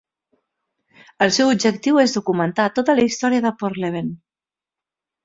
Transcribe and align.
El 1.25 1.33
seu 1.35 1.51
objectiu 1.55 1.99
és 2.03 2.15
documentar 2.17 2.65
tota 2.79 2.97
la 3.01 3.05
història 3.11 3.45
de 3.45 3.53
Porthleven. 3.61 4.09